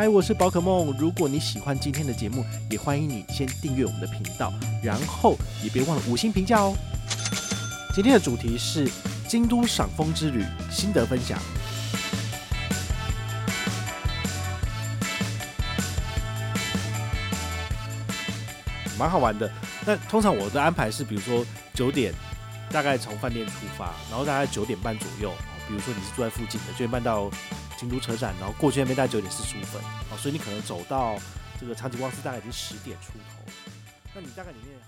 [0.00, 0.96] 嗨，我是宝可梦。
[0.98, 4.50] 如果你喜欢今天的节目，也欢迎你先订阅我们的频道，
[4.82, 6.74] 然后也别忘了五星评价哦。
[7.94, 8.90] 今天的主题是
[9.28, 11.38] 京都赏枫之旅心得分享，
[18.98, 19.52] 蛮好玩的。
[19.84, 21.44] 那通常我的安排是，比如说
[21.74, 22.14] 九点，
[22.70, 25.30] 大概从饭店出发，然后大概九点半左右。
[25.68, 27.30] 比如说你是住在附近的，九点半到
[27.80, 29.80] 京都车站，然后过去那边大概九点四十五分，
[30.10, 31.18] 哦，所以你可能走到
[31.58, 33.50] 这个长崎光寺大概已经十点出头。
[34.14, 34.78] 那你大概里面，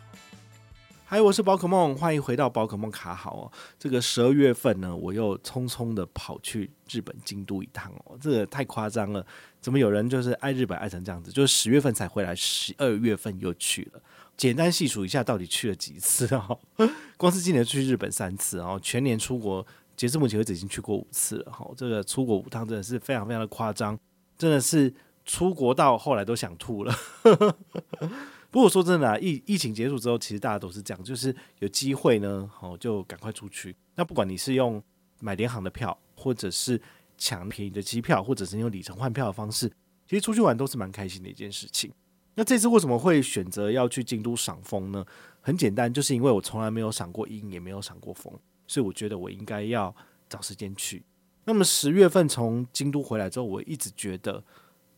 [1.06, 3.52] 嗨，我是宝可梦，欢迎回到宝可梦卡好哦。
[3.78, 9.24] 这个十二月份呢，我又匆匆的跑去日本京都一趟哦，这个太夸张了，
[9.62, 11.32] 怎么有人就是爱日本爱成这样子？
[11.32, 14.02] 就是十月份才回来，十二月份又去了。
[14.36, 16.58] 简单细数一下，到底去了几次哦？
[17.16, 19.66] 光是今年去日本三次哦，全年出国。
[19.96, 23.98] 截至目前为止已经去过五次了哈，这个出国五趟真的是非常非常的夸张，
[24.36, 24.92] 真的是
[25.24, 26.94] 出国到后来都想吐了。
[28.50, 33.74] 不过说真的啊，疫疫情结束之后，其实大家都是这样，就是有机会呢，哦就赶快出去。
[33.94, 34.82] 那不管你是用
[35.20, 36.80] 买联航的票，或者是
[37.16, 39.68] 抢便宜的机票，或者是用里程换票的方式，
[40.06, 41.90] 其实出去玩都是蛮开心的一件事情。
[42.34, 45.04] 那这次为什么会选择要去京都赏枫呢？
[45.40, 48.32] 很简单，就是因为我从来没有赏过樱，也没有赏过枫。
[48.66, 49.94] 所以我觉得我应该要
[50.28, 51.04] 找时间去。
[51.44, 54.42] 那么十月份从京都回来之后，我一直觉得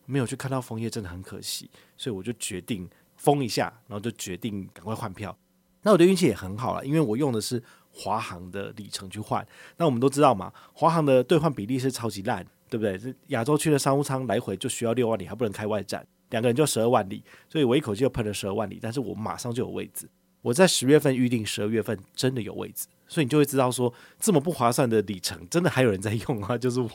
[0.07, 5.37] 没有去看到枫叶真的很可惜，所以我就决定疯一下，然后就决定赶快换票。
[5.83, 9.47] 那我的运气也很好了，因为我用的是华航的里程去换。
[9.77, 12.98] 那我们都知道嘛，华航的兑换比例是超级烂，对不对？
[12.98, 20.09] 这亚洲区的商务舱来回就需要六万里，还不能开外站，两个人就十二万里，所以我一口气就喷了十二万里，但是我马上就有位置。
[20.42, 22.87] 我在十月份预定，十二月份真的有位置。
[23.15, 26.91] 所以你就会知道说，这么不划算的里程，真的还有人在用啊， 就是我。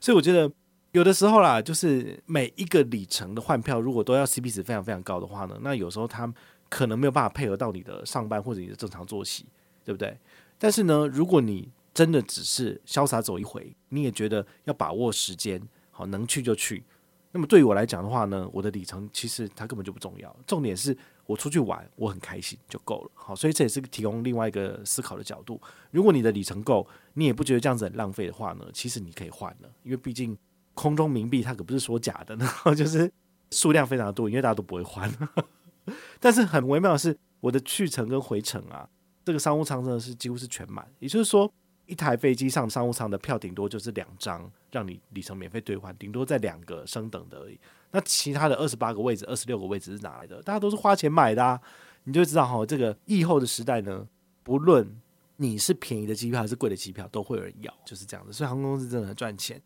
[0.00, 0.50] 所以我觉得
[0.90, 6.34] 有的时候啦，就是每一个里程的换票，如果都要 CP 值非常非常高的话呢，那有时候他
[6.68, 9.46] 可能没有办法配合到你的上班或者你的正常作息，
[9.84, 10.18] 对不对？
[10.58, 16.82] 但是呢，如果你真的只是潇洒走一回，你也觉得要把握时间，好，能去就去。
[17.30, 20.96] 那么对于我来讲的话呢，我的里程其实它根本就不重要，重点是。
[21.26, 23.10] 我出去玩，我很开心就够了。
[23.14, 25.60] 好，所以这也是提供另外一个思考的角度。
[25.90, 30.36] 如果你的里程够，你也不觉得这样子很浪费的话呢，其实你可以换了，因为毕竟
[30.74, 33.12] 空中冥币它可不是说假的，然 后就是
[33.50, 35.12] 数量非常多，因为大家都不会换。
[36.20, 38.88] 但是很微妙的是，我的去程跟回程啊，
[39.24, 41.52] 这个商务舱真的是几乎是全满，也就是说。
[41.86, 47.58] 一台飞机上商务舱的票顶多就是两张，让你里程免费兑换，顶多在两个升等的而已。
[47.92, 50.42] 那其他的二十八个位置、二十六个位置是哪来的？
[50.42, 51.60] 大家都是花钱买的啊！
[52.04, 54.06] 你就知道哈，这个疫后的时代呢，
[54.42, 55.00] 不论
[55.36, 58.32] 你是便宜的机票还是贵的机票，都会有人要，就是这样子。
[58.32, 59.60] 所以航空公司真的很赚钱。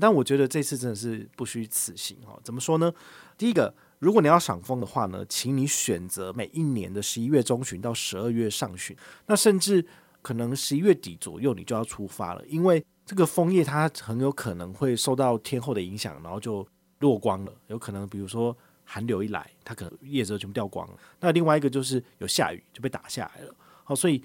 [0.00, 2.40] 但我觉得这次真的是不虚此行哈。
[2.42, 2.92] 怎么说呢？
[3.36, 9.86] 第一个，如果你要赏枫的话呢，请你选择每一年的十一月中旬到十二月上旬，那甚至。
[10.26, 16.66] 可能十一月底左右你就要出发了，因为这个枫叶它很有可能会受到天候的影响，然后就
[16.98, 17.52] 落光了。
[17.68, 20.98] 有可能比如说寒流一来，它可能叶子全部掉光了。
[21.20, 23.54] 那另外一个就是有下雨就被打下来了。
[23.84, 24.20] 好，所以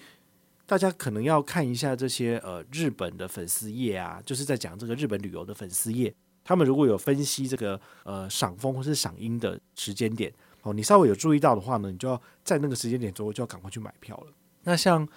[0.66, 6.12] 大家可能要看一下这些呃日本的粉丝页啊，就是在讲这个日本旅游的粉丝页，
[6.44, 14.34] 他们如果有分析这个呃赏枫或是赏樱的时间点，哦，你稍微有注意到的话呢，你就要在那个时间点之后就要赶快去买票了。
[14.64, 15.08] 那像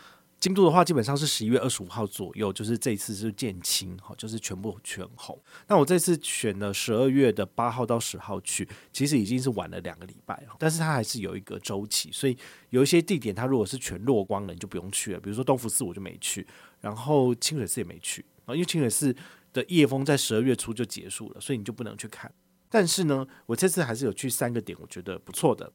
[0.45, 5.43] 京都的话，基本上是十一月二十五号左右，就是这一次是见青，哈，就是全部全红。
[5.69, 12.37] 那我这次选了十二月的八号到十号去，其实已经是晚了两个礼拜，但是它还是有一个周期，所以
[12.69, 15.19] 有一些地点它如果是全落光了，你就不用去了。
[15.19, 16.47] 比如说东福寺我就没去，
[16.83, 19.17] 然后清水寺也没去啊，因为清水寺
[19.51, 22.31] 的夜枫在十二月初就结束了，所以你就不能去看。
[22.69, 25.73] 但是呢，我这次还是有去三个点，我觉得不错的。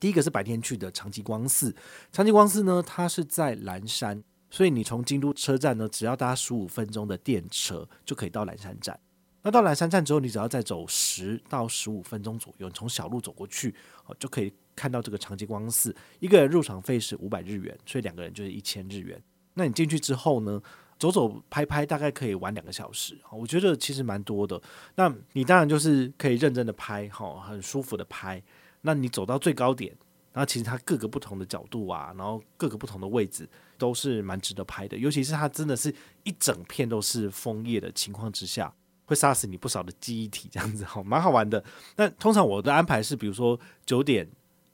[0.00, 1.74] 第一个是白天去的长崎光寺，
[2.12, 8.98] 长崎光寺呢，它是在岚山，所以你从京都车站呢，只要搭十五分钟的电车就可以到岚山站。
[9.42, 13.74] 那到岚山站之后，你只要再走十到十五分钟左右，你从小路走过去，
[14.06, 15.94] 哦，就可以看到这个长崎光寺。
[16.18, 19.20] 一个人入场费是五百日元，所以两个人就是一千日元。
[19.54, 20.60] 那你进去之后呢，
[20.98, 23.18] 走走拍拍，大概可以玩两个小时。
[23.30, 24.60] 我觉得其实蛮多的。
[24.96, 28.42] 那你当然就是可以认真的拍，哈，很舒服的拍。
[28.80, 29.94] 那你走到最高点，
[30.32, 34.96] 然后其实它各个不同的角度啊，然后各个不同的位置都是蛮值得拍的。
[34.96, 38.72] 尤其是它真的是一整片都是枫叶的情况之下，
[39.04, 41.62] 会杀死你不少的记忆体，这样子好， 蛮好玩的。
[41.96, 44.28] 那通常我的安排是，比如说九点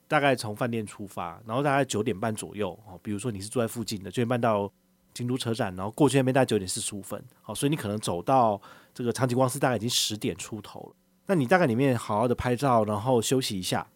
[0.06, 2.98] 大概从饭店出发，然后大概九点半左右哦。
[3.02, 4.70] 比如说你是住在附近的，九点半到
[5.14, 8.60] 京都车站，然后过去那边大概九点四十五分，好，所以你可能走到
[8.92, 10.96] 这个长崎光寺大概已经十点出头了。
[11.26, 13.86] 那你大概里面好好的拍照，然后休息一下，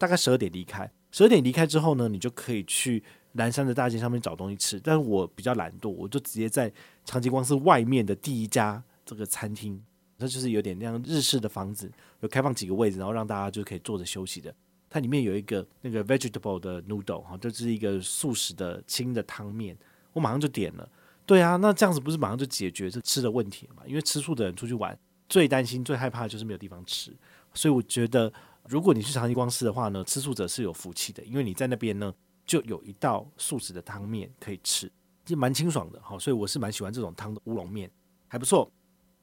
[0.00, 0.90] 大概十二点离开。
[1.12, 3.02] 十二点离开之后呢，你就可以去
[3.32, 4.80] 南山的大街上面找东西吃。
[4.80, 6.72] 但是我比较懒惰，我就直接在
[7.04, 9.78] 长吉光寺外面的第一家这个餐厅，
[10.18, 14.54] 它就是有点那样日式的房子，有开放几个位置，然后让大家就可以坐着休息的。
[14.88, 19.76] 它里面有一个那个 vegetable 的 noodle 哈，就是一个素食的清的汤面，
[20.14, 20.88] 我马上就点了。
[21.26, 23.82] 对啊，那这样子不是马上就解决这吃的问题了嘛？
[23.86, 24.98] 因为吃素的人出去玩。
[25.28, 27.16] 最担心、最害怕的就是没有地方吃，
[27.54, 28.32] 所以我觉得，
[28.70, 32.14] 如果你去长吉光寺的话呢，吃素者是有福气的，因为你在那边呢，
[32.46, 34.88] 就有一道素食的汤面可以吃，
[35.24, 36.00] 就蛮清爽的。
[36.00, 37.90] 好，所以我是蛮喜欢这种汤的乌龙面，
[38.28, 38.70] 还不错。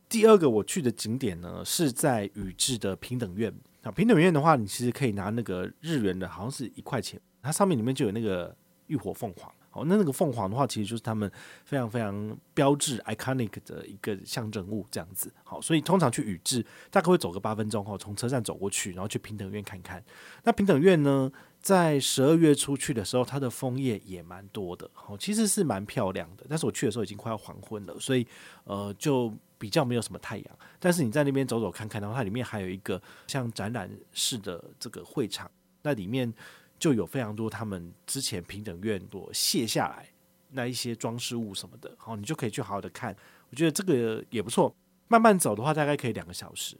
[0.09, 3.53] 第二个我去的景点呢，是在宇治的平等院。
[3.83, 8.53] 啊，平等院的话，你其实可以拿那个日元的，好像是一块钱，它上面里面就有那个
[8.87, 9.49] 浴火凤凰。
[9.77, 11.31] 哦，那那个凤凰的话，其实就是他们
[11.63, 15.31] 非常非常标志 iconic 的一个象征物，这样子。
[15.43, 20.03] 好，所以通常去宇治大概会走个八分钟，哈，从车站走过去，然后去平等院看看。
[20.43, 21.31] 那平等院呢，
[21.61, 26.45] 在十二月初去的时候，它的枫叶也蛮多的，哦，其实是蛮漂亮的。
[26.49, 28.25] 但是我去的时候已经快要黄昏了，所以
[28.63, 30.59] 呃，就比较没有什么太阳。
[30.79, 35.49] 但是你在那边走走看看，然后它里面还有一个像展览式的这个会场，
[35.83, 36.33] 那里面。
[36.79, 40.07] 就有非常多他们之前平等院所卸下来
[40.51, 43.15] 那一些装饰物什么的，好，你就可以去好好的看。
[43.49, 44.73] 我觉得这个也不错。
[45.09, 46.77] 慢慢走的话，大概可以两个小时。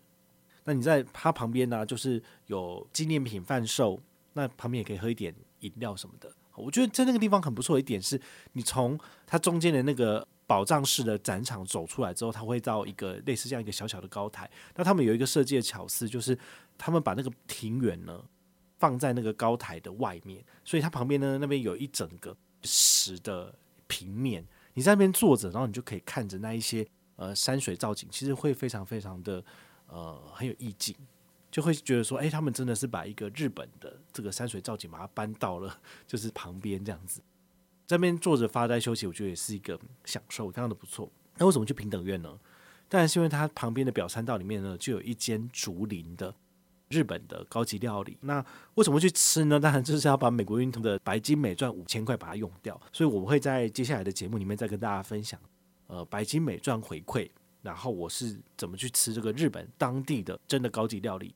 [0.66, 4.02] 那你在它旁边呢，就是有纪念品贩售，
[4.34, 6.30] 那旁边也可以喝一点饮料什么的。
[6.56, 8.20] 我觉得在那个地方很不错一点是，
[8.54, 14.50] 你从它中间的那个宝藏式的展场走出来之后，它会到一个类似这样一个小小的高台。
[14.76, 16.38] 那他们有一个设计的巧思，就是
[16.78, 18.22] 他们把那个庭园呢。
[18.78, 23.54] 放在那个高台的外面，所以它旁边呢，那边有一整个石的
[23.88, 29.44] 平面，你在那边坐着，然后你就可以看着那一些呃山水造景，其实会非常非常的
[29.88, 30.96] 呃很有意境，
[31.50, 37.20] 就会觉得说，哎，他们真的是把一个日本的这个山水造景把它搬到了就是旁边这样子，
[37.86, 41.12] 在那边坐着发呆休息，我觉得也是一个享受，非常的不错。
[41.38, 42.40] 那为什么去平等院呢？
[42.90, 46.34] 当然是因为它旁边的表参道里面呢，就有一间竹林的。
[46.90, 48.44] 日本的高级料理，那
[48.76, 49.60] 为什么去吃呢？
[49.60, 55.40] 当然就是要把美国运通的白金美钻五千块把它用掉，所以我会在接下来的节目里面再跟大家分享，
[55.88, 57.30] 呃，白金美钻回馈，
[57.62, 61.36] 然后我是怎么去吃这个日本当地的真的高级料理。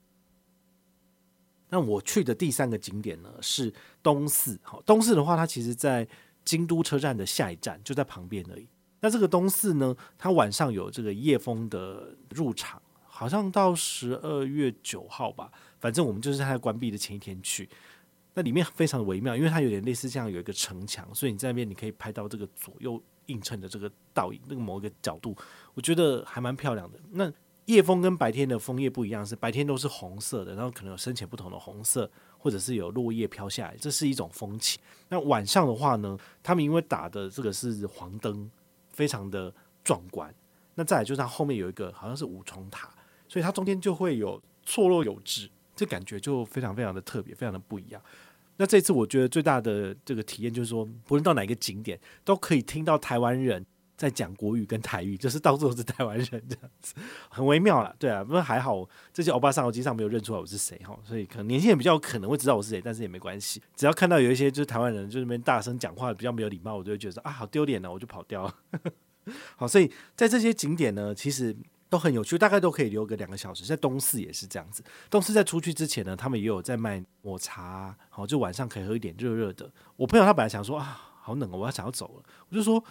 [1.69, 6.07] 那我去的第三个景点呢是东寺，好，东寺的话，它其实在
[6.45, 8.67] 京都车站的下一站，就在旁边而已。
[9.01, 12.81] 那这个东寺呢，它晚上有这个夜风的入场。
[13.21, 17.69] 好像到十二月九号吧，反正我们就是在它关闭的前一天去。
[18.33, 25.37] 那里面非常的微妙，因为它有点类似这样有一个城墙，所以你在那边你可以拍到这个左右映衬的这个倒影，那个某一个角度，
[25.75, 26.99] 我觉得还蛮漂亮的。
[27.11, 27.31] 那
[27.65, 32.09] 夜风跟白天的枫叶不一样，是白天都是红色的，然后可能有深浅不同的红色，
[32.39, 34.81] 或者是有落叶飘下来，这是一种风情。
[35.09, 38.49] 那晚上的话呢，他们因为打的这个是黄灯，
[38.89, 39.53] 非常的
[39.83, 40.33] 壮观。
[40.73, 42.89] 那再来就是它后面有一个好像是五重塔。
[43.31, 48.01] 所以它中间就会有错落有致，这感觉就非常非常的特别，非常的不一样。
[48.57, 56.93] 那这次我觉得最大的这个体验就是说，不论到哪个景点，都可以听到台湾人在讲国语跟台语，就是到处都是台湾人这样子，
[57.31, 57.95] 很微妙啦。
[57.97, 63.61] 对啊，不过还好这些欧巴桑我机上没有认出来我是谁哈，所以可能年轻人比较可能会知道我是谁，但是也没关系。
[63.77, 68.55] 只要看到有一些就是台湾人就那边大声讲话比较没有礼貌，我就会觉得啊好丢脸呢，我就跑掉了。
[69.55, 71.55] 好，所以在这些景点呢，其实。
[71.91, 73.65] 都很有趣，大概都可以留个两个小时。
[73.65, 79.69] 在东四也是这样子，东四在出去之前呢，他们也有在卖抹茶，好，就晚上可以喝一点热热的。
[79.97, 82.23] 我朋友他本来想说啊，好冷哦，我要想要走了。
[82.47, 82.81] 我就说，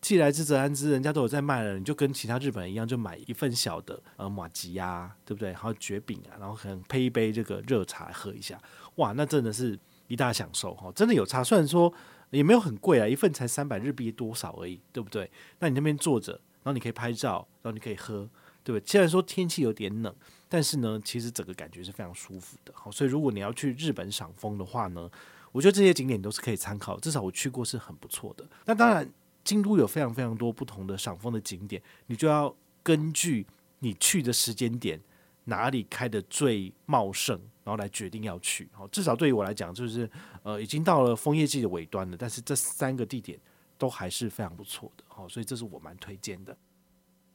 [0.00, 5.52] 既来之则安之，人家都有在卖了，你就跟其他日本人一样，就买一份小的呃马吉呀，对不对？
[5.52, 8.56] 还有卷饼啊，然后可能配一杯这个热茶喝一下，
[8.94, 9.76] 哇，那真的是
[10.06, 11.42] 一大享受哈，真的有差。
[11.42, 11.92] 虽然说
[12.30, 15.28] 也没有很贵啊，一份才三百日币多少而已，对不对？
[15.58, 16.40] 那你那边坐着。
[16.66, 18.28] 然后你可以拍照，然后你可以喝，
[18.64, 18.84] 对不对？
[18.84, 20.12] 虽然说天气有点冷，
[20.48, 22.72] 但是呢，其实整个感觉是非常舒服的。
[22.74, 25.08] 好，所以如果你要去日本赏枫的话呢，
[25.52, 28.44] 我觉得这些景点都是可以参考，至少我去过是很不错的。
[28.64, 29.08] 那当然，
[29.44, 33.46] 京都有非常非常多不同的赏枫的景点，你就要根据
[33.78, 35.00] 你去的时间点
[35.44, 38.68] 哪里开得最茂盛，然后来决定要去。
[38.72, 40.10] 好，至少对于我来讲，就是
[40.42, 43.38] 呃，已经到了枫叶季的尾端了，但是这三个地点。
[43.78, 46.56] 都还是非常不错的，好，所以这是我蛮推荐的。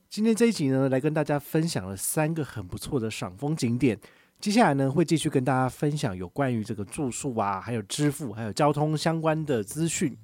[0.10, 3.98] 今天这一集呢，来跟大家分享了三个很不错的赏风景点。
[4.40, 10.18] 接下来呢，会继续跟大家分享有关于这个住宿啊，还有支付，还有交通相关的资讯。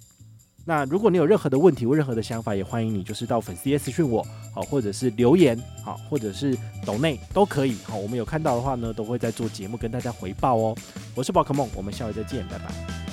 [0.66, 4.22] 那如果你有任何的问题或任何的想法，也欢迎你就是到粉丝页私讯我，
[4.54, 10.76] 好，或者是留言，好，或者是抖内都可以，好，我们有看到的话呢，都会在做节目跟大家回报哦。
[11.16, 13.07] 我是宝可梦，我们下回再见，拜拜。